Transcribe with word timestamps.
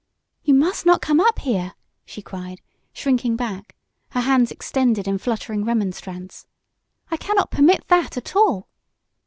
"You 0.41 0.55
must 0.55 0.83
not 0.87 0.99
come 1.03 1.19
up 1.19 1.37
here!" 1.37 1.75
she 2.05 2.23
cried, 2.23 2.59
shrinking 2.91 3.35
back, 3.35 3.75
her 4.09 4.21
hands 4.21 4.49
extended 4.49 5.07
in 5.07 5.19
fluttering 5.19 5.63
remonstrance. 5.63 6.47
"I 7.11 7.17
cannot 7.17 7.51
permit 7.51 7.87
that, 7.89 8.17
at 8.17 8.35
all!" 8.35 8.67